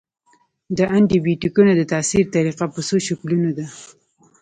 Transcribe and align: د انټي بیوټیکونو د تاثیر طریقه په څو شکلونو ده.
د 0.77 0.79
انټي 0.95 1.17
بیوټیکونو 1.25 1.71
د 1.75 1.81
تاثیر 1.93 2.25
طریقه 2.35 2.65
په 2.73 2.79
څو 2.87 2.97
شکلونو 3.07 3.49
ده. 3.57 3.67